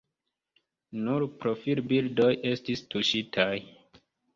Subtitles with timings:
[1.01, 3.51] Nur profilbildoj estis tuŝitaj.